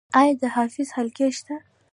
[0.19, 1.55] آیا د حفظ حلقې شته؟